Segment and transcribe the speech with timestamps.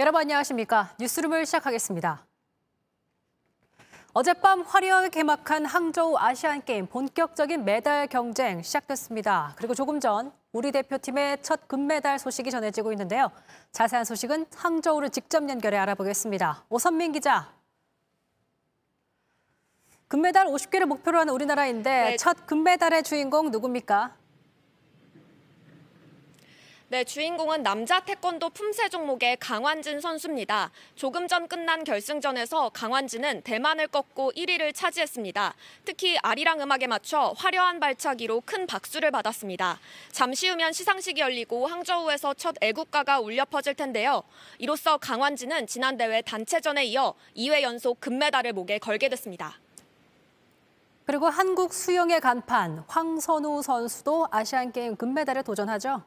[0.00, 0.94] 여러분 안녕하십니까?
[0.98, 2.24] 뉴스룸을 시작하겠습니다.
[4.14, 9.52] 어젯밤 화려하게 개막한 항저우 아시안게임 본격적인 메달 경쟁 시작됐습니다.
[9.58, 13.30] 그리고 조금 전 우리 대표팀의 첫 금메달 소식이 전해지고 있는데요.
[13.72, 16.64] 자세한 소식은 항저우를 직접 연결해 알아보겠습니다.
[16.70, 17.52] 오선민 기자.
[20.08, 22.16] 금메달 50개를 목표로 하는 우리나라인데 네.
[22.16, 24.16] 첫 금메달의 주인공 누굽니까?
[26.92, 30.72] 네, 주인공은 남자 태권도 품새 종목의 강환진 선수입니다.
[30.96, 35.54] 조금 전 끝난 결승전에서 강환진은 대만을 꺾고 1위를 차지했습니다.
[35.84, 39.78] 특히 아리랑 음악에 맞춰 화려한 발차기로 큰 박수를 받았습니다.
[40.10, 44.24] 잠시 후면 시상식이 열리고 항저우에서 첫 애국가가 울려 퍼질 텐데요.
[44.58, 49.60] 이로써 강환진은 지난 대회 단체전에 이어 2회 연속 금메달을 목에 걸게 됐습니다.
[51.06, 56.02] 그리고 한국 수영의 간판 황선우 선수도 아시안게임 금메달에 도전하죠.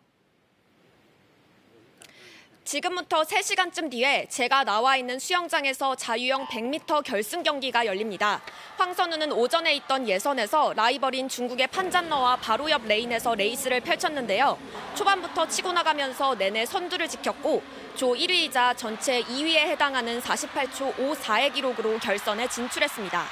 [2.73, 8.42] 지금부터 3시간쯤 뒤에 제가 나와 있는 수영장에서 자유형 100m 결승 경기가 열립니다.
[8.80, 14.58] 황선우는 오전에 있던 예선에서 라이벌인 중국의 판잔러와 바로 옆 레인에서 레이스를 펼쳤는데요.
[14.95, 17.62] 초반부터 치고 나가면서 내내 선두를 지켰고
[17.95, 23.23] 조 1위이자 전체 2위에 해당하는 48초 54의 기록으로 결선에 진출했습니다.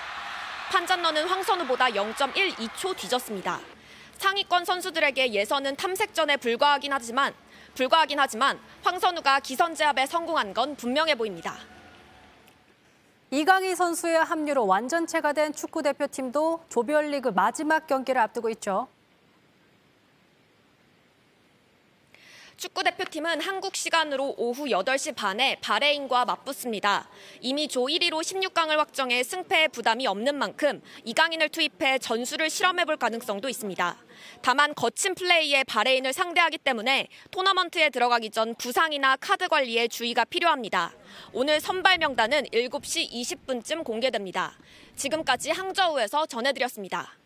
[0.69, 3.59] 판잔러는 황선우보다 0.12초 뒤졌습니다.
[4.19, 7.33] 상위권 선수들에게 예선은 탐색전에 불과하긴 하지만
[7.75, 11.55] 불과하긴 하지만 황선우가 기선 제압에 성공한 건 분명해 보입니다.
[13.29, 18.87] 이강인 선수의 합류로 완전체가 된 축구 대표팀도 조별리그 마지막 경기를 앞두고 있죠.
[22.61, 27.09] 축구 대표팀은 한국 시간으로 오후 8시 반에 바레인과 맞붙습니다.
[27.39, 33.49] 이미 조 1위로 16강을 확정해 승패에 부담이 없는 만큼 이강인을 투입해 전술을 실험해 볼 가능성도
[33.49, 33.97] 있습니다.
[34.43, 40.93] 다만 거친 플레이에 바레인을 상대하기 때문에 토너먼트에 들어가기 전 부상이나 카드 관리에 주의가 필요합니다.
[41.33, 44.55] 오늘 선발 명단은 7시 20분쯤 공개됩니다.
[44.95, 47.20] 지금까지 항저우에서 전해드렸습니다.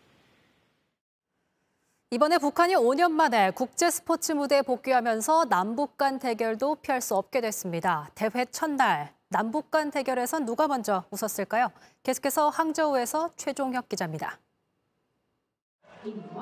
[2.11, 8.09] 이번에 북한이 5년 만에 국제 스포츠 무대에 복귀하면서 남북 간 대결도 피할 수 없게 됐습니다.
[8.13, 11.71] 대회 첫날 남북 간 대결에선 누가 먼저 웃었을까요?
[12.03, 14.37] 계속해서 항저우에서 최종혁 기자입니다.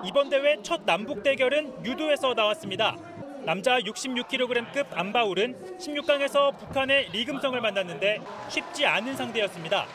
[0.03, 2.97] 이번 대회 첫 남북 대결은 유도에서 나왔습니다.
[3.45, 8.19] 남자 66kg급 안바울은 16강에서 북한의 리금성을 만났는데
[8.49, 9.85] 쉽지 않은 상대였습니다.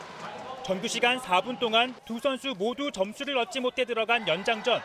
[0.63, 4.81] 전구 시간 4분 동안 두 선수 모두 점수를 얻지 못해 들어간 연장전.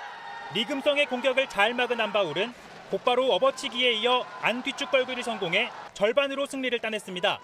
[0.53, 2.53] 리금성의 공격을 잘 막은 안바울은
[2.91, 7.41] 곧바로 업어치기에 이어 안 뒤축 걸기를 성공해 절반으로 승리를 따냈습니다.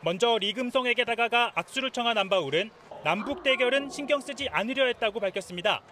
[0.00, 2.70] 먼저 리금성에게 다가가 악수를 청한 안바울은
[3.04, 5.82] 남북 대결은 신경 쓰지 않으려 했다고 밝혔습니다.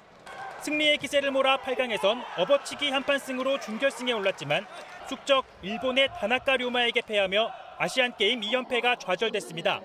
[0.62, 4.66] 승리의 기세를 몰아 8강에선 업어치기 한판 승으로 준결승에 올랐지만
[5.08, 9.80] 숙적 일본의 다나카 류마에게 패하며 아시안게임 2연패가 좌절됐습니다.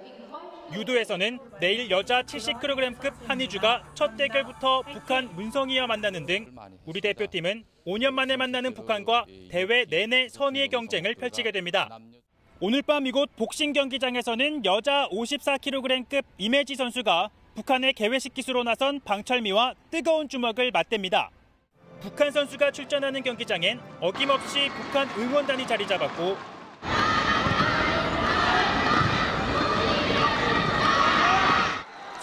[0.72, 8.38] 유도에서는 내일 여자 70kg급 한희주가 첫 대결부터 북한 문성이와 만나는 등 우리 대표팀은 5년 만에
[8.38, 11.90] 만나는 북한과 대회 내내 선의의 경쟁을 펼치게 됩니다.
[12.60, 20.30] 오늘 밤 이곳 복싱 경기장에서는 여자 54kg급 이매지 선수가 북한의 개회식 기수로 나선 방철미와 뜨거운
[20.30, 21.28] 주먹을 맞댑니다.
[22.00, 26.53] 북한 선수가 출전하는 경기장엔 어김없이 북한 응원단이 자리 잡았고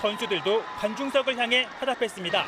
[0.00, 2.44] 선수들도 관중석을 향해 화답했습니다.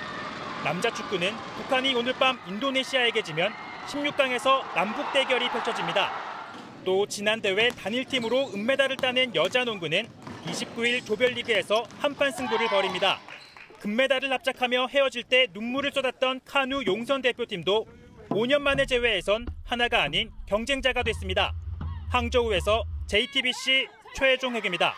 [0.65, 3.53] 남자 축구는 북한이 오늘 밤 인도네시아에게 지면
[3.87, 6.11] 16강에서 남북 대결이 펼쳐집니다.
[6.85, 10.09] 또 지난 대회 단일팀으로 은메달을 따낸 여자 농구는
[10.47, 13.19] 29일 조별리그에서 한판 승부를 벌입니다.
[13.81, 17.87] 금메달을 납작하며 헤어질 때 눈물을 쏟았던 카누 용선 대표팀도
[18.31, 21.53] 5년 만에 제외해선 하나가 아닌 경쟁자가 됐습니다.
[22.11, 24.95] 항저우에서 JTBC 최종 혁입니다.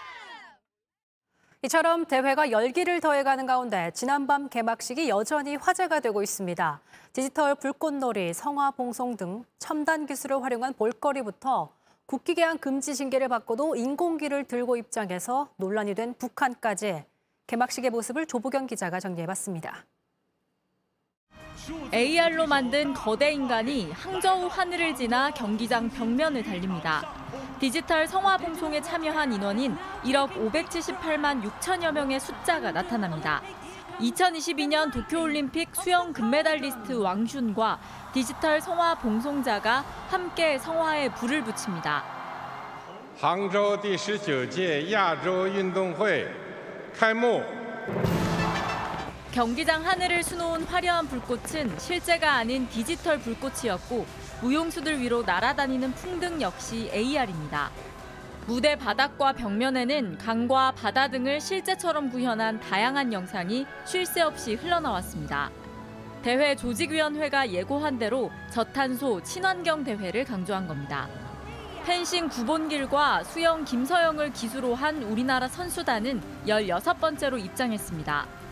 [1.64, 6.80] 이처럼 대회가 열기를 더해가는 가운데 지난밤 개막식이 여전히 화제가 되고 있습니다.
[7.14, 11.70] 디지털 불꽃놀이, 성화 봉송 등 첨단 기술을 활용한 볼거리부터
[12.04, 17.06] 국기 개항 금지 징계를 받고도 인공기를 들고 입장해서 논란이 된 북한까지
[17.46, 19.86] 개막식의 모습을 조보경 기자가 정리해봤습니다.
[21.93, 27.03] AR로 만든 거대 인간이 항저우 하늘을 지나 경기장 벽면을 달립니다.
[27.59, 33.41] 디지털 성화 봉송에 참여한 인원인 1억 578만 6천여 명의 숫자가 나타납니다.
[33.99, 37.79] 2022년 도쿄올림픽 수영 금메달리스트 왕슌과
[38.13, 42.03] 디지털 성화 봉송자가 함께 성화에 불을 붙입니다.
[43.19, 46.25] 항저우 第十九届亚洲运动会
[46.97, 47.43] 开幕。
[49.34, 54.06] 경기장 하늘을 수놓은 화려한 불꽃은 실제가 아닌 디지털 불꽃이었고
[54.40, 57.72] 무용수들 위로 날아다니는 풍등 역시 AR입니다.
[58.46, 65.50] 무대 바닥과 벽면에는 강과 바다 등을 실제처럼 구현한 다양한 영상이 쉴 새 없이 흘러나왔습니다.
[66.22, 71.08] 대회 조직위원회가 예고한 대로 저탄소 친환경 대회를 강조한 겁니다.
[71.84, 78.43] 펜싱 구본길과 수영 김서영을 기수로 한 우리나라 선수단은 16번째로 입장했습니다.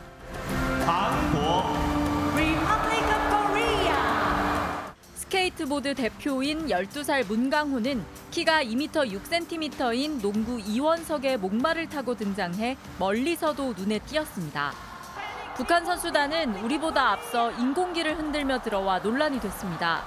[5.14, 14.73] 스케이트보드 대표인 12살 문강호는 키가 2m 6cm인 농구 이원석의 목마를 타고 등장해 멀리서도 눈에 띄었습니다.
[15.56, 20.02] 북한 선수단은 우리보다 앞서 인공기를 흔들며 들어와 논란이 됐습니다.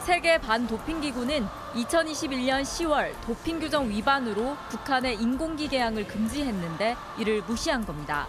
[0.00, 8.26] 세계 반도핑기구는 2021년 10월 도핑 규정 위반으로 북한의 인공기 개항을 금지했는데 이를 무시한 겁니다.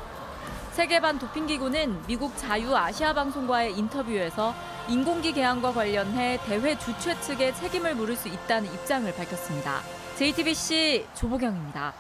[0.76, 4.54] 세계 반 도핑기구는 미국 자유아시아방송과의 인터뷰에서
[4.90, 9.80] 인공기 개항과 관련해 대회 주최 측에 책임을 물을 수 있다는 입장을 밝혔습니다.
[10.18, 11.94] JTBC 조보경입니다.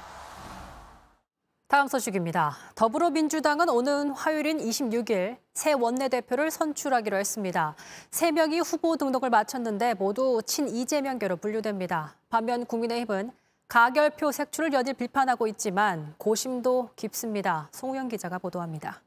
[1.69, 2.57] 다음 소식입니다.
[2.75, 7.75] 더불어민주당은 오는 화요일인 26일 새 원내대표를 선출하기로 했습니다.
[8.12, 12.18] 세 명이 후보 등록을 마쳤는데 모두 친 이재명계로 분류됩니다.
[12.28, 13.31] 반면 국민의힘은
[13.67, 17.69] 가결표 색출을 연일 비판하고 있지만 고심도 깊습니다.
[17.71, 19.01] 송우영 기자가 보도합니다.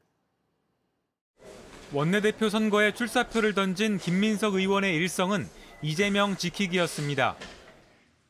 [1.91, 5.47] 원내대표 선거에 출사표를 던진 김민석 의원의 일성은
[5.81, 7.35] 이재명 지키기였습니다.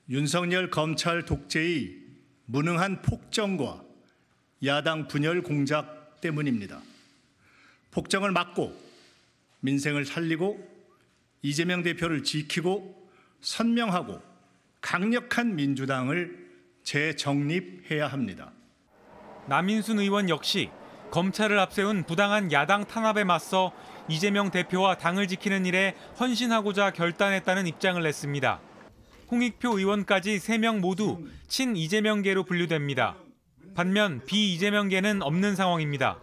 [0.10, 1.96] 윤석열 검찰 독재의
[2.46, 3.84] 무능한 폭정과
[4.66, 6.82] 야당 분열 공작 때문입니다.
[7.92, 8.74] 폭정을 막고
[9.62, 10.58] 민생을 살리고
[11.42, 13.10] 이재명 대표를 지키고
[13.42, 14.29] 선명하고
[14.82, 16.50] 강력한 민주당을
[16.84, 18.52] 재정립해야 합니다.
[19.48, 20.70] 남인순 의원 역시
[21.12, 23.72] 검찰을 앞세운 부당한 야당 탄압에 맞서
[24.08, 28.60] 이재명 대표와 당을 지키는 일에 헌신하고자 결단했다는 입장을 냈습니다.
[29.32, 33.16] 홍익표 의원까지 3명 모두 친 이재명계로 분류됩니다.
[33.76, 36.20] 반면 비이재명계는 없는 상황입니다.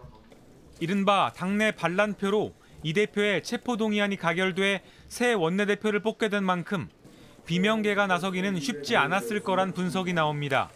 [0.79, 2.53] 이른바 당내 반란표로
[2.83, 6.89] 이 대표의 체포동의안이 가결돼 새 원내대표를 뽑게 된 만큼
[7.47, 10.69] 비명계가 나서기는 쉽지 않았을 거란 분석이 나옵니다.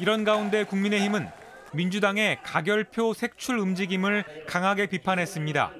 [0.00, 1.28] 이런 가운데 국민의힘은
[1.72, 5.72] 민주당의 가결표 색출 움직임을 강하게 비판했습니다.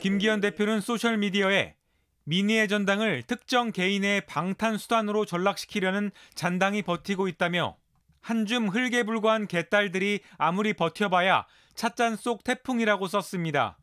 [0.00, 1.74] 김기현 대표는 소셜미디어에
[2.24, 7.76] 민의의 전당을 특정 개인의 방탄 수단으로 전락시키려는 잔당이 버티고 있다며
[8.20, 13.76] 한줌 흘게 불과한 개딸들이 아무리 버텨봐야 찻잔 속 태풍이라고 썼습니다.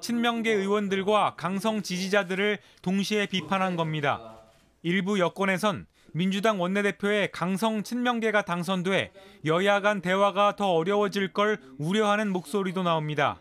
[0.00, 4.37] 친명계 의원들과 강성 지지자들을 동시에 비판한 겁니다.
[4.82, 9.12] 일부 여권에선 민주당 원내대표의 강성 친명계가 당선돼
[9.44, 13.40] 여야 간 대화가 더 어려워질 걸 우려하는 목소리도 나옵니다.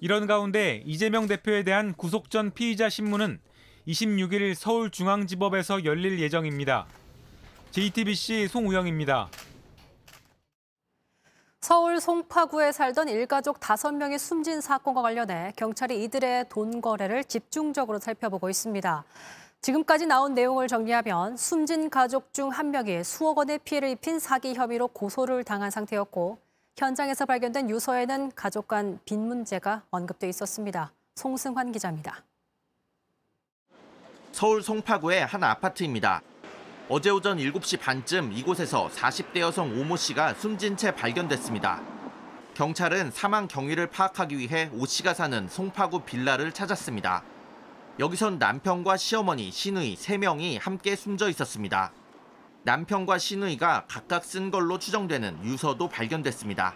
[0.00, 3.40] 이런 가운데 이재명 대표에 대한 구속 전 피의자 신문은
[3.86, 6.86] 26일 서울중앙지법에서 열릴 예정입니다.
[7.70, 9.28] JTBC 송우영입니다.
[11.60, 19.04] 서울 송파구에 살던 일가족 5명이 숨진 사건과 관련해 경찰이 이들의 돈 거래를 집중적으로 살펴보고 있습니다.
[19.62, 24.88] 지금까지 나온 내용을 정리하면 숨진 가족 중 한 명이 수억 원의 피해를 입힌 사기 혐의로
[24.88, 26.38] 고소를 당한 상태였고
[26.76, 30.92] 현장에서 발견된 유서에는 가족 간 빚 문제가 언급돼 있었습니다.
[31.14, 32.24] 송승환 기자입니다.
[34.32, 36.22] 서울 송파구의 한 아파트입니다.
[36.88, 41.80] 어제 오전 7시 반쯤 이곳에서 40대 여성 오모 씨가 숨진 채 발견됐습니다.
[42.54, 47.22] 경찰은 사망 경위를 파악하기 위해 오 씨가 사는 송파구 빌라를 찾았습니다.
[47.98, 51.92] 여기선 남편과 시어머니, 시누이 3명이 함께 숨져 있었습니다.
[52.64, 56.74] 남편과 시누이가 각각 쓴 걸로 추정되는 유서도 발견됐습니다.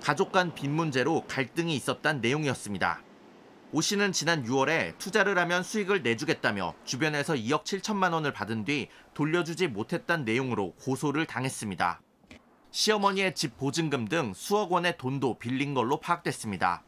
[0.00, 3.02] 가족 간 빚 문제로 갈등이 있었단 내용이었습니다.
[3.72, 9.66] 오 씨는 지난 6월에 투자를 하면 수익을 내주겠다며 주변에서 2억 7천만 원을 받은 뒤 돌려주지
[9.66, 12.00] 못했단 내용으로 고소를 당했습니다.
[12.70, 16.84] 시어머니의 집 보증금 등 수억 원의 돈도 빌린 걸로 파악됐습니다.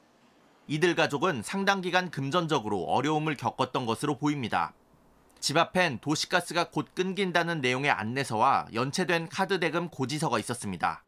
[0.70, 4.74] 이들 가족은 상당 기간 금전적으로 어려움을 겪었던 것으로 보입니다.
[5.40, 11.04] 집 앞엔 도시가스가 곧 끊긴다는 내용의 안내서와 연체된 카드 대금 고지서가 있었습니다.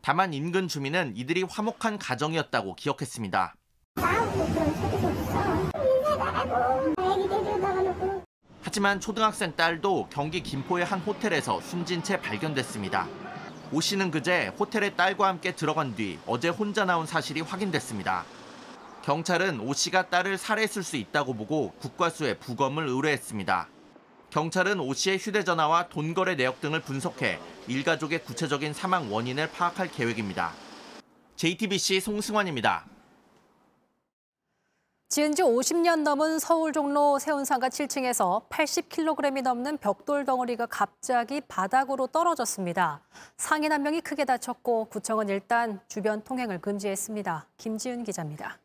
[0.00, 3.54] 다만 인근 주민은 이들이 화목한 가정이었다고 기억했습니다.
[8.62, 13.06] 하지만 초등학생 딸도 경기 김포의 한 호텔에서 숨진 채 발견됐습니다.
[13.70, 18.24] 오 씨는 그제 호텔에 딸과 함께 들어간 뒤 어제 혼자 나온 사실이 확인됐습니다.
[19.04, 23.68] 경찰은 오 씨가 딸을 살해했을 수 있다고 보고 국과수에 부검을 의뢰했습니다.
[24.30, 30.52] 경찰은 오 씨의 휴대전화와 돈 거래 내역 등을 분석해 일가족의 구체적인 사망 원인을 파악할 계획입니다.
[31.36, 32.86] JTBC 송승환입니다.
[35.10, 43.02] 지은 지 50년 넘은 서울 종로 세운상가 7층에서 80kg이 넘는 벽돌 덩어리가 갑자기 바닥으로 떨어졌습니다.
[43.36, 47.48] 상인 한 명이 크게 다쳤고 구청은 일단 주변 통행을 금지했습니다.
[47.58, 48.63] 김지윤 기자입니다.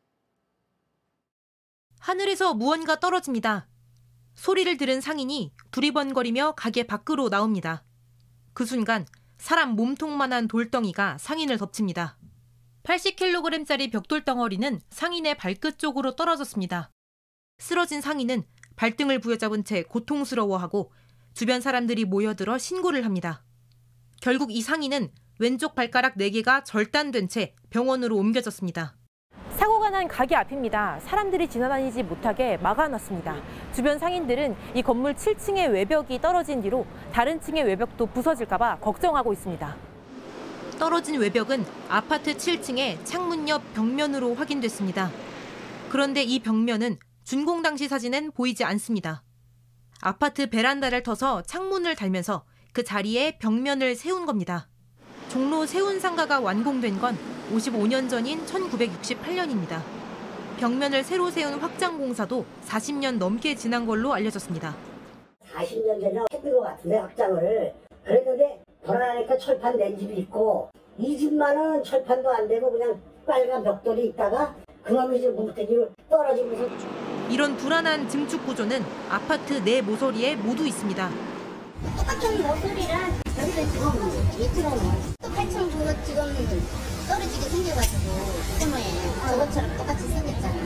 [1.99, 3.67] 하늘에서 무언가 떨어집니다.
[4.35, 7.83] 소리를 들은 상인이 두리번거리며 가게 밖으로 나옵니다.
[8.53, 9.05] 그 순간
[9.37, 12.17] 사람 몸통만한 돌덩이가 상인을 덮칩니다.
[12.83, 16.89] 80kg짜리 벽돌 덩어리는 상인의 발끝 쪽으로 떨어졌습니다.
[17.59, 18.43] 쓰러진 상인은
[18.77, 20.91] 발등을 부여잡은 채 고통스러워하고
[21.33, 23.43] 주변 사람들이 모여들어 신고를 합니다.
[24.21, 28.98] 결국 이 상인은 왼쪽 발가락 4개가 절단된 채 병원으로 옮겨졌습니다.
[29.59, 31.01] 사고가 난 가게 앞입니다.
[31.01, 33.35] 사람들이 지나다니지 못하게 막아놨습니다.
[33.73, 39.75] 주변 상인들은 이 건물 7층의 외벽이 떨어진 뒤로 다른 층의 외벽도 부서질까봐 걱정하고 있습니다.
[40.79, 45.11] 떨어진 외벽은 아파트 7층의 창문 옆 벽면으로 확인됐습니다.
[45.89, 49.23] 그런데 이 벽면은 준공 당시 사진엔 보이지 않습니다.
[49.99, 54.69] 아파트 베란다를 터서 창문을 달면서 그 자리에 벽면을 세운 겁니다.
[55.27, 57.17] 종로 세운 상가가 완공된 건
[57.49, 59.81] 55년 전인 1968년입니다.
[60.59, 64.75] 벽면을 새로 세운 확장 공사도 40년 넘게 지난 걸로 알려졌습니다.
[65.53, 72.29] 40년 전에 했던 것 같은데 확장을 그랬는데 불안하니까 철판 낸 집이 있고 이 집만은 철판도
[72.29, 76.67] 안 되고 그냥 빨간 벽돌이 있다가 그놈이 이제 뭉태기로 떨어지면서
[77.29, 81.09] 이런 불안한 증축 구조는 아파트 내 모서리에 모두 있습니다.
[81.97, 84.91] 똑같은 모서리랑 여기도 지금 있더라고요.
[85.21, 88.01] 똑같은 그거 지금 떨어지게 생겨가지고
[88.59, 89.29] 그거예요.
[89.29, 90.59] 저것처럼 똑같이 생겼잖아.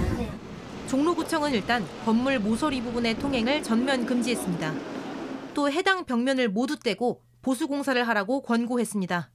[0.89, 4.73] 종로구청은 일단 건물 모서리 부분의 통행을 전면 금지했습니다.
[5.53, 9.31] 또 해당 벽면을 모두 떼고 보수 공사를 하라고 권고했습니다.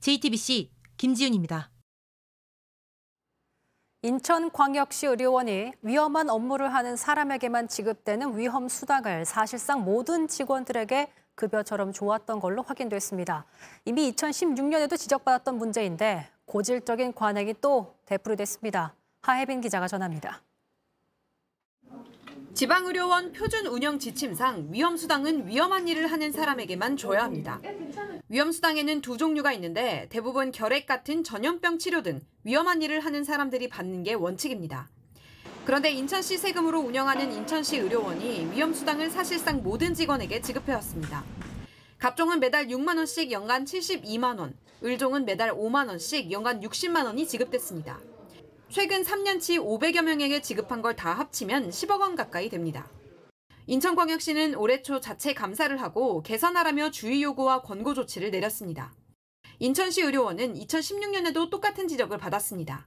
[0.00, 1.70] JTBC 김지윤입니다.
[4.02, 12.62] 인천광역시 의료원이 위험한 업무를 하는 사람에게만 지급되는 위험 수당을 사실상 모든 직원들에게 급여처럼 좋았던 걸로
[12.62, 13.46] 확인됐습니다.
[13.84, 18.96] 이미 2016년에도 지적받았던 문제인데 고질적인 관행이 또 되풀이됐습니다.
[19.22, 20.42] 하혜빈 기자가 전합니다.
[22.54, 27.60] 지방의료원 표준 운영 지침상 위험수당은 위험한 일을 하는 사람에게만 줘야 합니다.
[28.28, 34.02] 위험수당에는 두 종류가 있는데 대부분 결핵 같은 전염병 치료 등 위험한 일을 하는 사람들이 받는
[34.02, 34.88] 게 원칙입니다.
[35.64, 41.22] 그런데 인천시 세금으로 운영하는 인천시 의료원이 위험수당을 사실상 모든 직원에게 지급해왔습니다.
[41.98, 48.00] 갑종은 매달 6만 원씩 연간 72만 원, 을종은 매달 5만 원씩 연간 60만 원이 지급됐습니다.
[48.68, 52.88] 최근 3년치 500여 명에게 지급한 걸 다 합치면 10억 원 가까이 됩니다.
[53.66, 58.92] 인천광역시는 올해 초 자체 감사를 하고 개선하라며 주의 요구와 권고 조치를 내렸습니다.
[59.58, 62.86] 인천시 의료원은 2016년에도 똑같은 지적을 받았습니다.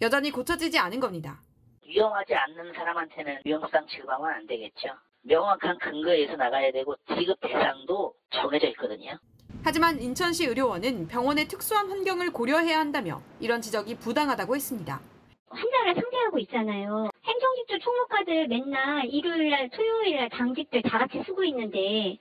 [0.00, 1.42] 여전히 고쳐지지 않은 겁니다.
[1.86, 4.88] 위험하지 않는 사람한테는 위험수당 지급하면 안 되겠죠.
[5.22, 9.18] 명확한 근거에서 나가야 되고 지급 대상도 정해져 있거든요.
[9.66, 15.00] 하지만 인천시 의료원은 병원의 특수한 환경을 고려해야 한다며 이런 지적이 부당하다고 했습니다.
[15.48, 17.08] 환자를 상대하고 있잖아요.
[17.24, 22.18] 행정직주 총무과들 맨날 일요일날, 토요일날 당직들 다 같이 쓰고 있는데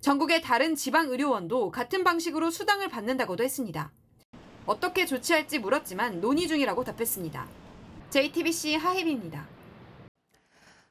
[0.00, 3.90] 전국의 다른 지방 의료원도 같은 방식으로 수당을 받는다고도 했습니다.
[4.64, 7.48] 어떻게 조치할지 물었지만 논의 중이라고 답했습니다.
[8.10, 9.44] JTBC 하혜비입니다.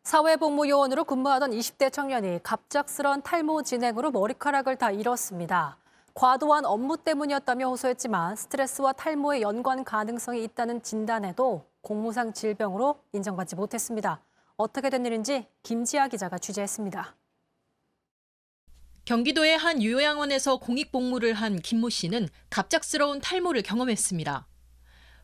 [0.03, 5.77] 사회복무요원으로 근무하던 20대 청년이 갑작스런 탈모 진행으로 머리카락을 다 잃었습니다.
[6.15, 14.23] 과도한 업무 때문이었다며 호소했지만 스트레스와 탈모의 연관 가능성이 있다는 진단에도 공무상 질병으로 인정받지 못했습니다.
[14.55, 17.17] 어떻게 된 일인지 김지아 기자가 취재했습니다.
[19.03, 24.47] 경기도의 한 요양원에서 공익 복무를 한 김모 씨는 갑작스러운 탈모를 경험했습니다.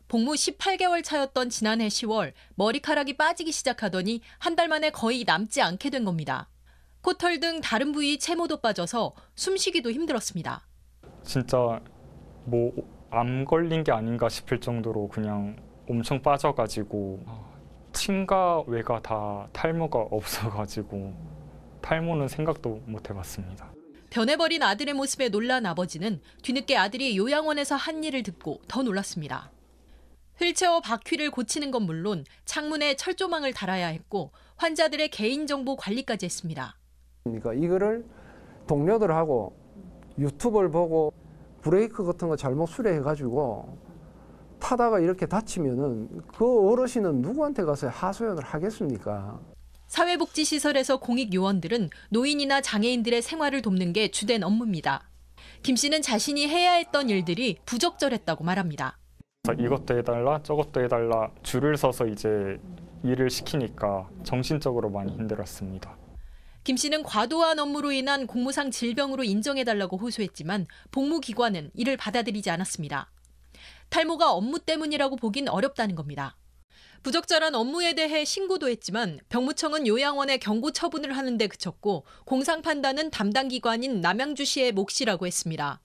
[0.08, 6.04] 복무 18개월 차였던 지난해 10월 머리카락이 빠지기 시작하더니 한 달 만에 거의 남지 않게 된
[6.04, 6.50] 겁니다.
[7.00, 10.66] 코털 등 다른 부위 채모도 빠져서 숨쉬기도 힘들었습니다.
[11.24, 11.80] 진짜
[12.44, 12.72] 뭐
[13.14, 15.54] 암 걸린 게 아닌가 싶을 정도로 그냥
[15.86, 17.20] 엄청 빠져가지고
[17.92, 21.12] 친가 외가 다 탈모가 없어가지고
[21.82, 23.70] 탈모는 생각도 못 해봤습니다.
[24.08, 29.50] 변해버린 아들의 모습에 놀란 아버지는 뒤늦게 아들이 요양원에서 한 일을 듣고 더 놀랐습니다.
[30.38, 36.78] 휠체어 바퀴를 고치는 건 물론 창문에 철조망을 달아야 했고 환자들의 개인정보 관리까지 했습니다.
[37.24, 38.06] 그러니까 이거를
[38.66, 39.61] 동료들하고
[40.18, 41.12] 유튜브를 보고
[41.60, 43.78] 브레이크 같은 거 잘못 수리해가지고
[44.58, 49.40] 타다가 이렇게 다치면은 그 어르신은 누구한테 가서 하소연을 하겠습니까?
[49.88, 55.08] 사회복지시설에서 공익 요원들은 노인이나 장애인들의 생활을 돕는 게 주된 업무입니다.
[55.62, 58.98] 김 씨는 자신이 해야 했던 일들이 부적절했다고 말합니다.
[59.58, 62.58] 이것도 해달라 저것도 해달라 줄을 서서 이제
[63.02, 66.01] 일을 시키니까 정신적으로 많이 힘들었습니다.
[66.64, 73.10] 김 씨는 과도한 업무로 인한 공무상 질병으로 인정해달라고 호소했지만 복무기관은 이를 받아들이지 않았습니다.
[73.90, 76.36] 탈모가 업무 때문이라고 보긴 어렵다는 겁니다.
[77.02, 84.00] 부적절한 업무에 대해 신고도 했지만 병무청은 요양원에 경고 처분을 하는데 그쳤고 공상 판단은 담당 기관인
[84.00, 85.80] 남양주시의 몫이라고 했습니다.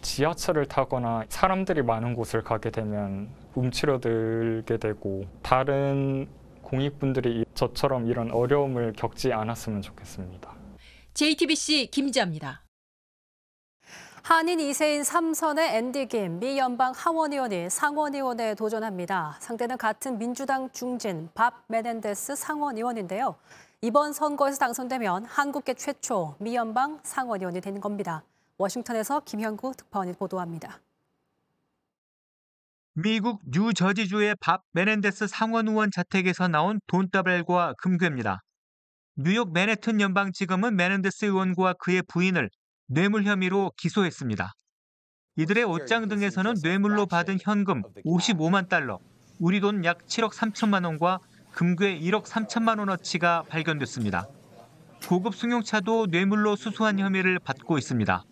[0.00, 6.28] 지하철을 타거나 사람들이 많은 곳을 가게 되면 움츠러들게 되고 다른
[6.64, 10.54] 공익분들이 저처럼 이런 어려움을 겪지 않았으면 좋겠습니다.
[11.14, 12.62] JTBC 김지아입니다.
[14.22, 19.36] 한인 2세인 삼선의 앤디 김, 미 연방 하원의원이 상원의원에 도전합니다.
[19.38, 23.36] 상대는 같은 민주당 중진 밥 메넨데스 상원의원인데요.
[23.82, 28.24] 이번 선거에서 당선되면 한국계 최초 미 연방 상원의원이 되는 겁니다.
[28.56, 30.80] 워싱턴에서 김현구 특파원이 보도합니다.
[32.96, 38.40] 미국 뉴저지주의 밥 메넨데스 상원 의원 자택에서 나온 돈다발과 금괴입니다.
[39.16, 42.50] 뉴욕 맨해튼 연방지검은 메넨데스 의원과 그의 부인을
[42.86, 44.52] 뇌물 혐의로 기소했습니다.
[45.36, 49.00] 이들의 옷장 등에서는 뇌물로 받은 현금 55만 달러,
[49.40, 51.18] 우리 돈 약 7억 3천만 원과
[51.50, 54.28] 금괴 1억 3천만 원어치가 발견됐습니다.
[55.08, 58.22] 고급 승용차도 뇌물로 수수한 혐의를 받고 있습니다.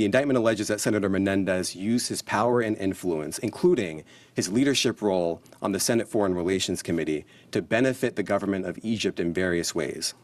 [0.00, 4.02] The indictment alleges that Senator Menendez used his power and influence, including
[4.32, 9.20] his leadership role on the Senate Foreign Relations Committee, to benefit the government of Egypt
[9.20, 10.14] in various ways.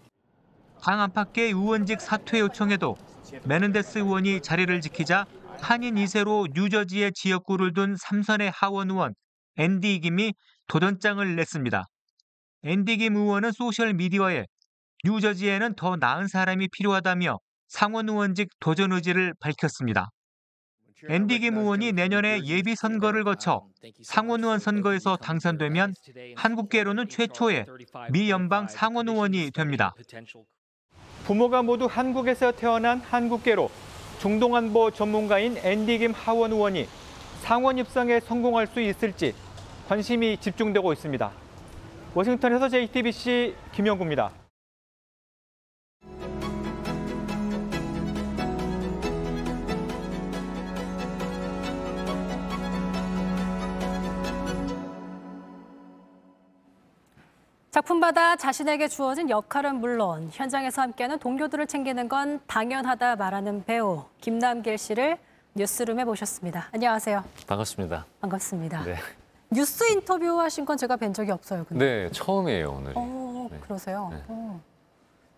[0.80, 2.97] 당 안팎의 의원직 사퇴 요청에도
[3.45, 5.26] 메넨데스 의원이 자리를 지키자
[5.61, 9.14] 한인 2세로 뉴저지의 지역구를 둔 삼선의 하원 의원
[9.59, 10.33] 앤디 김이
[10.68, 11.85] 도전장을 냈습니다.
[12.64, 14.47] 앤디 김 의원은 소셜 미디어에
[15.04, 17.37] 뉴저지에는 더 나은 사람이 필요하다며
[17.69, 20.11] 상원 의원직 도전 의지를 밝혔습니다.
[21.09, 23.67] 앤디 김 의원이 내년에 예비 선거를 거쳐
[24.03, 25.95] 상원 의원 선거에서 당선되면
[26.37, 27.67] 한국계로는 최초의
[28.11, 29.95] 미 연방 상원 의원이 됩니다.
[31.27, 33.71] 부모가 모두 한국에서 태어난 한국계로
[34.21, 36.89] 중동안보 전문가인 앤디 김 하원 의원이
[37.41, 39.35] 상원 입성에 성공할 수 있을지
[39.89, 41.31] 관심이 집중되고 있습니다.
[42.15, 44.46] 워싱턴에서 JTBC 김영구입니다.
[57.76, 65.19] 작품마다 자신에게 주어진 역할은 물론 현장에서 함께하는 동료들을 챙기는 건 당연하다 말하는 배우 김남길 씨를
[65.54, 66.69] 뉴스룸에 모셨습니다.
[66.73, 67.23] 안녕하세요.
[67.47, 68.06] 반갑습니다.
[68.23, 68.82] 반갑습니다.
[68.84, 68.97] 네.
[69.50, 71.67] 뉴스 인터뷰 하신 건 제가 뵌 적이 없어요.
[71.69, 71.84] 근데.
[71.84, 72.93] 네, 처음이에요, 오늘.
[72.97, 73.58] 어, 네.
[73.58, 74.08] 그러세요?
[74.10, 74.23] 네.
[74.28, 74.58] 어.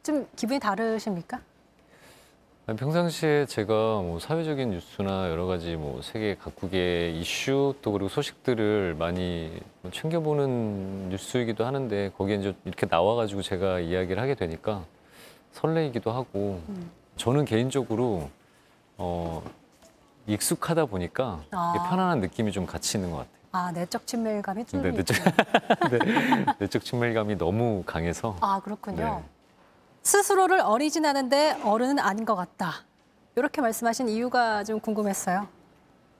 [0.04, 1.40] 좀 기분이 다르십니까?
[2.68, 8.94] 아니, 평상시에 제가 뭐 사회적인 뉴스나 여러 가지 뭐 세계 각국의 이슈 또 그리고 소식들을
[8.98, 14.84] 많이 뭐 챙겨보는 뉴스이기도 하는데 거기에 이제 이렇게 나와가지고 제가 이야기를 하게 되니까
[15.52, 16.90] 설레이기도 하고 음.
[17.16, 18.28] 저는 개인적으로
[18.98, 19.42] 어,
[20.26, 21.86] 익숙하다 보니까 아.
[21.88, 23.38] 편안한 느낌이 좀 같이 있는 것 같아요.
[23.50, 25.16] 아, 내적 친밀감이 좀 네, 내적,
[25.90, 25.98] 네,
[26.60, 29.22] 내적 친밀감이 너무 강해서 아, 그렇군요.
[29.24, 29.37] 네.
[30.12, 32.72] 스스로를 어리진하는데 어른은 아닌 것 같다.
[33.36, 35.46] 이렇게 말씀하신 이유가 좀 궁금했어요.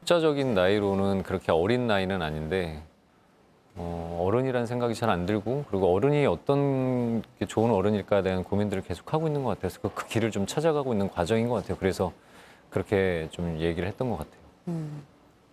[0.01, 2.83] 숫자적인 나이로는 그렇게 어린 나이는 아닌데
[3.77, 9.15] 어, 어른이라는 생각이 잘 안 들고 그리고 어른이 어떤 게 좋은 어른일까에 대한 고민들을 계속
[9.15, 11.79] 하고 있는 것 같아서 그, 그 길을 좀 찾아가고 있는 과정인 것 같아요.
[11.79, 12.13] 그래서
[12.69, 14.41] 그렇게 좀 얘기를 했던 것 같아요.
[14.69, 15.03] 음.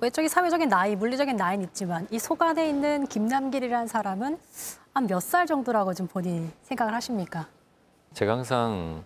[0.01, 4.37] 외적인 사회적인 나이, 물리적인 나이는 있지만 이 속 안에 있는 김남길이라는 사람은
[4.93, 7.47] 한 몇 살 정도라고 좀 본인이 생각을 하십니까?
[8.15, 9.03] 제가 항상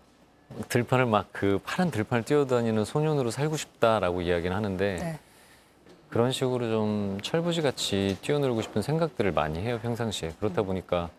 [0.69, 5.19] 들판을 막 그 파란 들판을 뛰어다니는 소년으로 살고 싶다라고 이야기는 하는데 네.
[6.09, 11.09] 그런 식으로 좀 철부지 같이 뛰어놀고 싶은 생각들을 많이 해요 평상시에 그렇다 보니까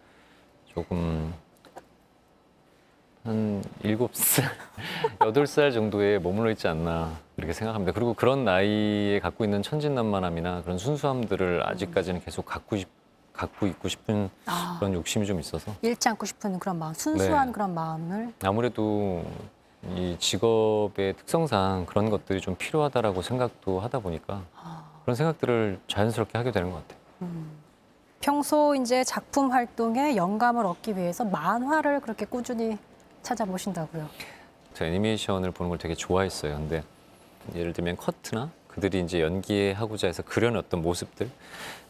[0.67, 1.35] 조금
[3.25, 4.45] 한 일곱 살,
[5.27, 7.93] 여덟 살 정도에 머물러 있지 않나 그렇게 생각합니다.
[7.93, 12.89] 그리고 그런 나이에 갖고 있는 천진난만함이나 그런 순수함들을 아직까지는 계속 갖고 싶,
[13.41, 14.77] 갖고 있고 싶은 아.
[14.79, 17.53] 그런 욕심이 좀 있어서 잃지 않고 싶은 그런 마음, 순수한 네.
[17.53, 19.25] 그런 마음을 아무래도
[19.95, 24.43] 이 직업의 특성상 그런 것들이 좀 필요하다라고 생각도 하다 보니까
[25.05, 27.01] 그런 생각들을 자연스럽게 하게 되는 것 같아요.
[28.21, 32.77] 평소 이제 작품 활동에 영감을 얻기 위해서 만화를 그렇게 꾸준히
[33.23, 34.07] 찾아보신다고요.
[34.75, 36.57] 저 애니메이션을 보는 걸 되게 좋아했어요.
[36.57, 36.83] 근데
[37.55, 41.29] 예를 들면 커트나 그들이 이제 연기하고자 해서 그려냈던 모습들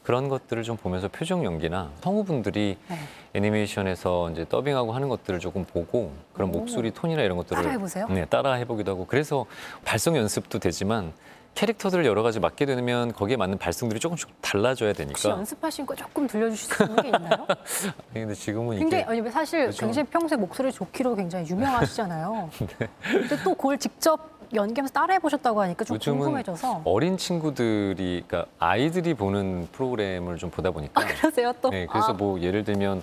[0.02, 2.96] 그런 것들을 좀 보면서 표정 연기나 성우분들이 네.
[3.34, 6.52] 애니메이션에서 이제 더빙하고 하는 것들을 조금 보고 그런 오.
[6.58, 8.08] 목소리 톤이나 이런 것들을 따라해보세요?
[8.08, 9.44] 네, 따라 해보기도 하고 그래서
[9.84, 11.12] 발성 연습도 되지만
[11.54, 15.10] 캐릭터들을 여러 가지 맡게 되면 거기에 맞는 발성들이 조금씩 달라져야 되니까.
[15.12, 17.46] 혹시 연습하신 거 조금 들려주실 수 있는 게 있나요?
[18.14, 22.50] 아니, 근데 지금은 굉장히 이게 아니 사실 요즘- 굉장히 평소에 목소리 좋기로 굉장히 유명하시잖아요.
[22.78, 22.88] 네.
[23.02, 29.68] 근데 또 그걸 직접 연기하면서 따라해 보셨다고 하니까 좀 궁금해져서 어린 친구들이 그러니까 아이들이 보는
[29.72, 31.70] 프로그램을 좀 보다 보니까 그러세요 또.
[31.70, 33.02] 네, 그래서 아, 뭐 예를 들면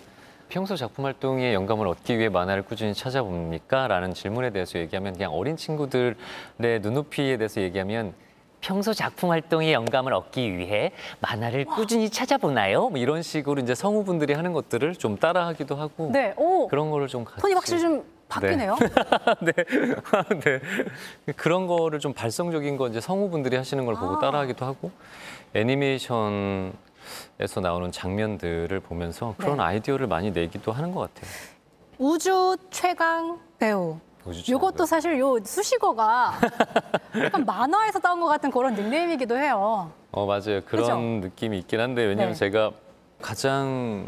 [0.50, 3.88] 평소 작품 활동에 영감을 얻기 위해 만화를 꾸준히 찾아봅니까?
[3.88, 6.16] 라는 질문에 대해서 얘기하면 그냥 어린 친구들의
[6.82, 8.14] 눈높이에 대해서 얘기하면
[8.60, 12.90] 평소 작품 활동에 영감을 얻기 위해 만화를 꾸준히 찾아보나요?
[12.90, 17.24] 뭐 이런 식으로 이제 성우분들이 하는 것들을 좀 따라하기도 하고 네, 오 그런 거를 좀
[17.24, 18.76] 같이 톤이 확실히 좀 바뀌네요.
[19.42, 19.54] 네.
[21.26, 21.34] 네.
[21.36, 24.20] 그런 거를 좀 발성적인 거 이제 성우분들이 하시는 걸 보고 아.
[24.20, 24.92] 따라하기도 하고
[25.54, 26.74] 애니메이션에서
[27.62, 29.64] 나오는 장면들을 보면서 그런 네.
[29.64, 31.32] 아이디어를 많이 내기도 하는 것 같아요.
[31.98, 33.98] 우주 최강 배우.
[34.30, 36.34] 이것도 사실 요 수식어가
[37.24, 39.90] 약간 만화에서 따온 것 같은 그런 닉네임이기도 해요.
[40.12, 40.62] 어 맞아요.
[40.66, 40.98] 그런 그죠?
[40.98, 42.38] 느낌이 있긴 한데 왜냐면 네.
[42.38, 42.72] 제가
[43.22, 44.06] 가장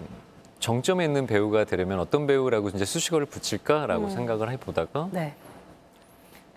[0.59, 4.09] 정점에 있는 배우가 되려면 어떤 배우라고 이제 수식어를 붙일까라고 음.
[4.09, 5.33] 생각을 해보다가 네.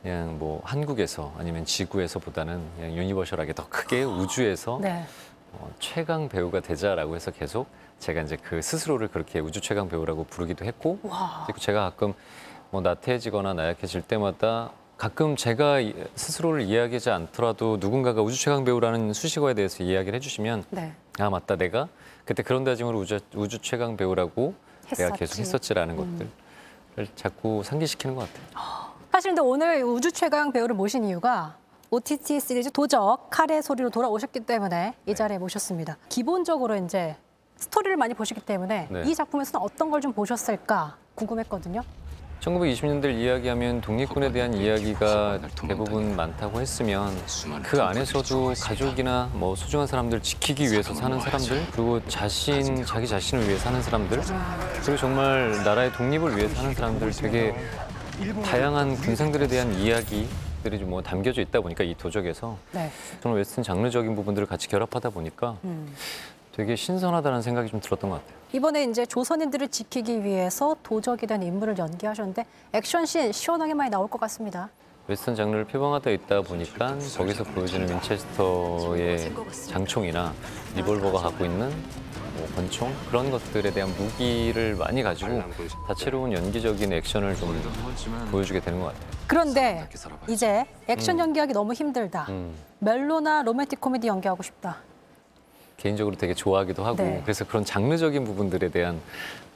[0.03, 5.05] 그냥 뭐 한국에서 아니면 지구에서보다는 그냥 유니버셜하게 더 크게 우주에서 네.
[5.53, 7.69] 어, 최강 배우가 되자라고 해서 계속
[8.01, 11.45] 제가 이제 그 스스로를 그렇게 우주 최강 배우라고 부르기도 했고 와.
[11.47, 12.15] 그리고 제가 가끔
[12.71, 19.55] 뭐 나태해지거나 나약해질 때마다 가끔 제가 이- 스스로를 이야기하지 않더라도 누군가가 우주 최강 배우라는 수식어에
[19.55, 20.93] 대해서 이야기를 해주시면 네.
[21.21, 21.89] 아 맞다 내가
[22.25, 24.55] 그때 그런 다짐으로 우주, 우주 최강 배우라고
[24.97, 25.41] 내가 계속 했었지.
[25.43, 26.19] 했었지라는 음.
[26.97, 28.93] 것들을 자꾸 상기시키는 것 같아요.
[29.11, 31.57] 사실 근데 오늘 우주 최강 배우를 모신 이유가
[31.91, 35.99] OTT 시리즈 도적 칼의 소리로 돌아오셨기 때문에 이 자리에 모셨습니다.
[36.09, 37.17] 기본적으로 이제
[37.57, 39.03] 스토리를 많이 보시기 때문에 네.
[39.07, 41.83] 이 작품에서는 어떤 걸 좀 보셨을까 궁금했거든요.
[42.43, 47.13] 1920년대를 이야기하면 독립군에 대한 이야기가 대부분 많다고 했으면
[47.63, 53.57] 그 안에서도 가족이나 뭐 소중한 사람들 지키기 위해서 사는 사람들 그리고 자신 자기 자신을 위해
[53.59, 54.21] 사는 사람들
[54.83, 57.55] 그리고 정말 나라의 독립을 위해 사는 사람들 되게
[58.45, 60.29] 다양한 군상들에 대한 이야기
[60.65, 62.91] 들이 좀뭐 담겨져 있다 보니까 이 도적에서 네.
[63.21, 65.93] 저는 웨스턴 장르적인 부분들을 같이 결합하다 보니까 음.
[66.53, 68.42] 되게 신선하다는 생각이 좀 들었던 것 같아요.
[68.53, 74.69] 이번에 이제 조선인들을 지키기 위해서 도적이 된 인물을 연기하셨는데 액션씬 시원하게 많이 나올 것 같습니다.
[75.09, 79.33] 웨스턴 장르를 표방하고 있다 보니까 거기서 보여지는 윈체스터의
[79.69, 80.33] 장총이나
[80.77, 81.71] 리볼버가 갖고 있는
[82.37, 85.43] 뭐 권총 그런 것들에 대한 무기를 많이 가지고
[85.89, 87.61] 다채로운 연기적인 액션을 좀
[88.31, 89.11] 보여주게 되는 것 같아요.
[89.27, 89.89] 그런데
[90.29, 91.21] 이제 액션 음.
[91.21, 92.27] 연기하기 너무 힘들다.
[92.29, 94.79] 음, 멜로나 로맨틱 코미디 연기하고 싶다.
[95.83, 97.21] 개인적으로 되게 좋아하기도 하고 네.
[97.25, 99.01] 그래서 그런 장르적인 부분들에 대한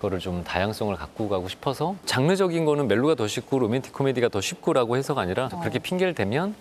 [0.01, 4.97] 거를 좀 다양성을 갖고 가고 싶어서 장르적인 거는 멜로가 더 쉽고 로맨틱 코미디가 더 쉽고라고
[4.97, 5.61] 해서가 아니라 어.
[5.61, 6.57] 그렇게 핑계를 대면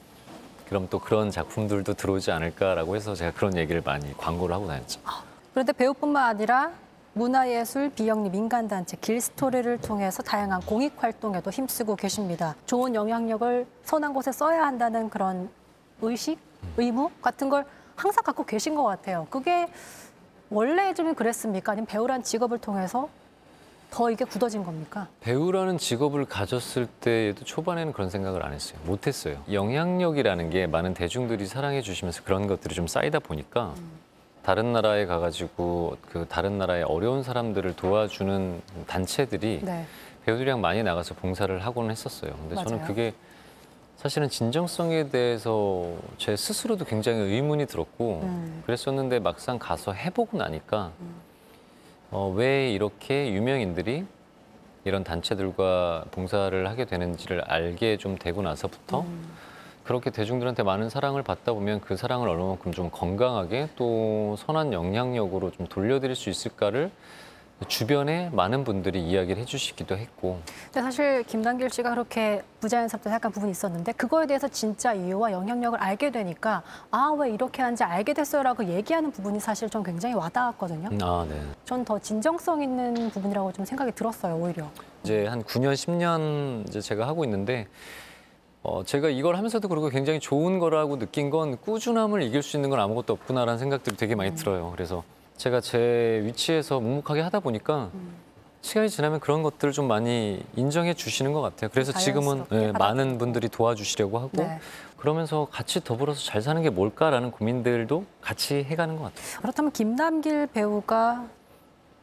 [0.67, 4.99] 그럼 또 그런 작품들도 들어오지 않을까라고 해서 제가 그런 얘기를 많이 광고를 하고 다녔죠.
[5.51, 6.71] 그런데 배우뿐만 아니라
[7.13, 12.55] 문화예술 비영리 민간단체 길스토리를 통해서 다양한 공익 활동에도 힘쓰고 계십니다.
[12.67, 15.49] 좋은 영향력을 선한 곳에 써야 한다는 그런
[16.01, 16.37] 의식,
[16.77, 19.27] 의무 같은 걸 항상 갖고 계신 것 같아요.
[19.29, 19.67] 그게
[20.49, 21.71] 원래 좀 그랬습니까?
[21.71, 23.09] 아니면 배우란 직업을 통해서
[23.89, 25.07] 더 이게 굳어진 겁니까?
[25.21, 28.77] 배우라는 직업을 가졌을 때에도 초반에는 그런 생각을 안 했어요.
[28.83, 29.41] 못 했어요.
[29.51, 33.73] 영향력이라는 게 많은 대중들이 사랑해 주시면서 그런 것들이 좀 쌓이다 보니까
[34.43, 39.85] 다른 나라에 가가지고 그 다른 나라의 어려운 사람들을 도와주는 단체들이 네.
[40.25, 42.31] 배우들이랑 많이 나가서 봉사를 하고는 했었어요.
[42.33, 42.87] 근데 저는 맞아요.
[42.87, 43.13] 그게
[43.97, 48.63] 사실은 진정성에 대해서 제 스스로도 굉장히 의문이 들었고 음.
[48.65, 50.91] 그랬었는데 막상 가서 해보고 나니까
[52.11, 54.05] 어, 왜 이렇게 유명인들이
[54.83, 59.31] 이런 단체들과 봉사를 하게 되는지를 알게 좀 되고 나서부터 음.
[59.83, 65.67] 그렇게 대중들한테 많은 사랑을 받다 보면 그 사랑을 얼마만큼 좀 건강하게 또 선한 영향력으로 좀
[65.67, 66.91] 돌려드릴 수 있을까를
[67.69, 73.93] 주변에 많은 분들이 이야기를 해주시기도 했고 근데 사실 김단길 씨가 그렇게 부자연스럽다 생각한 부분이 있었는데
[73.93, 79.39] 그거에 대해서 진짜 이유와 영향력을 알게 되니까 아 왜 이렇게 하는지 알게 됐어요라고 얘기하는 부분이
[79.39, 80.89] 사실 좀 굉장히 와닿았거든요.
[81.01, 81.41] 아, 네.
[81.63, 84.67] 전 더 진정성 있는 부분이라고 좀 생각이 들었어요 오히려.
[85.03, 87.67] 이제 한 9년, 10년 이제 제가 하고 있는데
[88.63, 92.79] 어, 제가 이걸 하면서도 그리고 굉장히 좋은 거라고 느낀 건 꾸준함을 이길 수 있는 건
[92.81, 94.71] 아무것도 없구나라는 생각들이 되게 많이 들어요.
[94.73, 95.03] 그래서
[95.37, 97.89] 제가 제 위치에서 묵묵하게 하다 보니까
[98.61, 101.69] 시간이 지나면 그런 것들을 좀 많이 인정해 주시는 것 같아요.
[101.71, 104.59] 그래서 지금은 예, 많은 분들이 도와주시려고 하고 네.
[104.97, 109.41] 그러면서 같이 더불어서 잘 사는 게 뭘까라는 고민들도 같이 해가는 것 같아요.
[109.41, 111.27] 그렇다면 김남길 배우가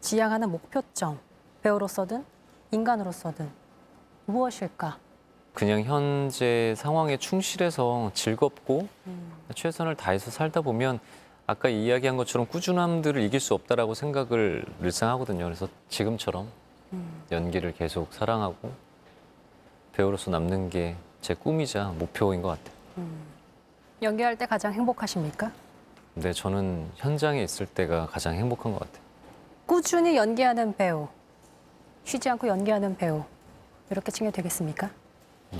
[0.00, 1.18] 지향하는 목표점
[1.62, 2.24] 배우로서든
[2.70, 3.50] 인간으로서든
[4.26, 4.98] 무엇일까?
[5.54, 8.88] 그냥 현재 상황에 충실해서 즐겁고
[9.54, 11.00] 최선을 다해서 살다 보면
[11.52, 15.44] 아까 이야기한 것처럼 꾸준함들을 이길 수 없다라고 생각을 늘상 하거든요.
[15.44, 16.48] 그래서 지금처럼
[17.30, 18.72] 연기를 계속 사랑하고
[19.92, 23.06] 배우로서 남는 게 제 꿈이자 목표인 것 같아요.
[24.02, 25.52] 연기할 때 가장 행복하십니까?
[26.14, 29.00] 근데 저는 현장에 있을 때가 가장 행복한 것 같아요.
[29.64, 31.06] 꾸준히 연기하는 배우,
[32.02, 33.22] 쉬지 않고 연기하는 배우
[33.90, 34.90] 이렇게 칭해 되겠습니까?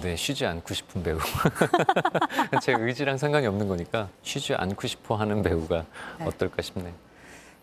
[0.00, 1.18] 네, 쉬지 않고 싶은 배우.
[2.62, 5.85] 제 의지랑 상관이 없는 거니까 쉬지 않고 싶어 하는 배우가
[6.24, 6.92] 어떨까 싶네요.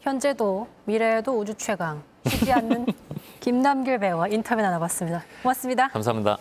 [0.01, 2.85] 현재도 미래에도 우주 최강 쉬지 않는
[3.41, 5.23] 김남길 배우와 인터뷰 나눠봤습니다.
[5.41, 5.87] 고맙습니다.
[5.89, 6.37] 감사합니다.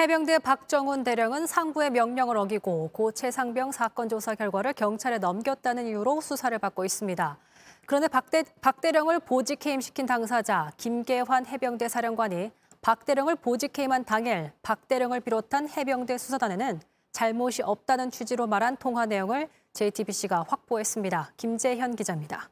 [0.00, 6.58] 해병대 박정훈 대령은 상부의 명령을 어기고 고 최상병 사건 조사 결과를 경찰에 넘겼다는 이유로 수사를
[6.58, 7.36] 받고 있습니다.
[7.84, 14.06] 그런데 박, 대, 박 대령을 보직 해임시킨 당사자 김계환 해병대 사령관이 박 대령을 보직 해임한
[14.06, 16.80] 당일 박 대령을 비롯한 해병대 수사단에는
[17.12, 21.32] 잘못이 없다는 취지로 말한 통화 내용을 JTBC가 확보했습니다.
[21.36, 22.48] 김재현 기자입니다.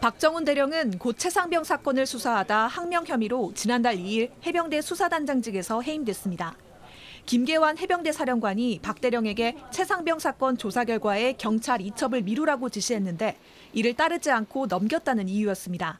[0.00, 6.54] 박정훈 대령은 고 최상병 사건을 수사하다 항명 혐의로 지난달 2일 해병대 수사단장직에서 해임됐습니다.
[7.24, 13.36] 김계환 해병대 사령관이 박 대령에게 최상병 사건 조사 결과에 경찰 이첩을 미루라고 지시했는데
[13.72, 15.98] 이를 따르지 않고 넘겼다는 이유였습니다.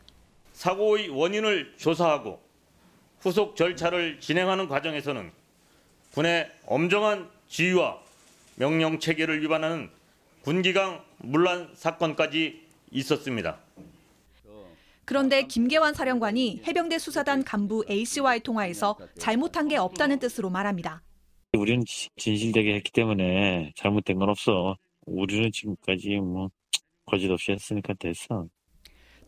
[0.52, 2.40] 사고의 원인을 조사하고
[3.20, 5.32] 후속 절차를 진행하는 과정에서는
[6.12, 7.98] 군의 엄정한 지휘와
[8.54, 9.90] 명령 체계를 위반하는
[10.42, 13.58] 군기강 문란 사건까지 있었습니다.
[15.04, 21.02] 그런데 김계환 사령관이 해병대 수사단 간부 A씨와의 통화에서 잘못한 게 없다는 뜻으로 말합니다.
[21.56, 21.84] 우리는
[22.16, 24.76] 진실되게 했기 때문에 잘못된 건 없어.
[25.06, 26.50] 우리는 지금까지 뭐
[27.06, 28.48] 거짓 없이 했으니까 됐어.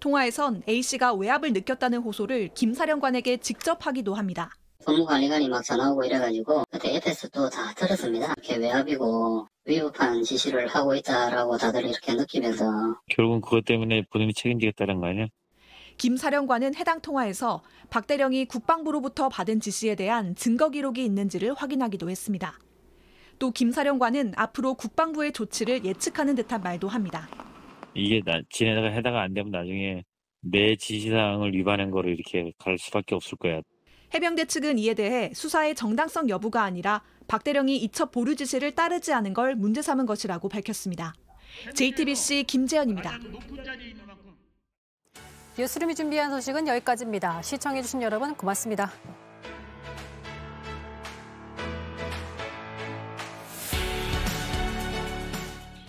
[0.01, 4.51] 통화에선 A씨가 외압을 느꼈다는 호소를 김 사령관에게 직접 하기도 합니다.
[4.85, 8.27] 법무관리관이 막 전화 오고 이래가지고 그때 옆에서 또 다 들었습니다.
[8.37, 12.65] 이렇게 외압이고 위법한 지시를 하고 있다라고 다들 이렇게 느끼면서
[13.11, 15.27] 결국은 그것 때문에 본인이 책임지겠다는 거 아니야?
[15.97, 22.57] 김 사령관은 해당 통화에서 박 대령이 국방부로부터 받은 지시에 대한 증거 기록이 있는지를 확인하기도 했습니다.
[23.41, 27.29] 또 김 사령관은 앞으로 국방부의 조치를 예측하는 듯한 말도 합니다.
[27.95, 30.05] 이게 나, 지네가 해다가 안 되면 나중에
[30.41, 33.61] 내 지시사항을 위반한 거로 이렇게 갈 수밖에 없을 거야.
[34.15, 39.35] 해병대 측은 이에 대해 수사의 정당성 여부가 아니라 박 대령이 이첩 보류 지시를 따르지 않은
[39.35, 41.15] 걸 문제 삼은 것이라고 밝혔습니다.
[41.75, 43.19] JTBC 김재현입니다.
[45.59, 47.43] 뉴스룸이 준비한 소식은 여기까지입니다.
[47.43, 48.93] 시청해주신 여러분 고맙습니다.